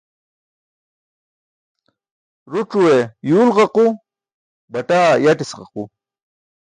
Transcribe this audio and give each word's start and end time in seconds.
Rucuwe 2.51 2.95
yuwl 3.27 3.49
ġuqu, 3.55 3.85
bataaa 4.71 5.13
yatis 5.23 5.51
ġuqu. 5.57 5.83